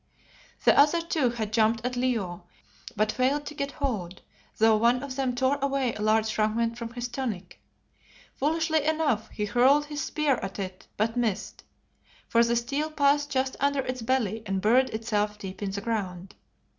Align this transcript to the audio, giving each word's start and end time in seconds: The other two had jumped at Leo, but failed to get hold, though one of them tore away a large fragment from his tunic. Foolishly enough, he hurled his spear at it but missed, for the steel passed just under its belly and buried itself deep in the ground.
The 0.65 0.75
other 0.75 0.99
two 0.99 1.29
had 1.29 1.53
jumped 1.53 1.85
at 1.85 1.95
Leo, 1.95 2.41
but 2.95 3.11
failed 3.11 3.45
to 3.45 3.53
get 3.53 3.73
hold, 3.73 4.23
though 4.57 4.75
one 4.75 5.03
of 5.03 5.15
them 5.15 5.35
tore 5.35 5.57
away 5.61 5.93
a 5.93 6.01
large 6.01 6.33
fragment 6.33 6.75
from 6.75 6.93
his 6.93 7.07
tunic. 7.07 7.59
Foolishly 8.33 8.83
enough, 8.83 9.29
he 9.29 9.45
hurled 9.45 9.85
his 9.85 10.01
spear 10.03 10.37
at 10.37 10.57
it 10.57 10.87
but 10.97 11.15
missed, 11.15 11.63
for 12.27 12.43
the 12.43 12.55
steel 12.55 12.89
passed 12.89 13.29
just 13.29 13.55
under 13.59 13.81
its 13.81 14.01
belly 14.01 14.41
and 14.47 14.59
buried 14.59 14.89
itself 14.89 15.37
deep 15.37 15.61
in 15.61 15.69
the 15.69 15.81
ground. 15.81 16.33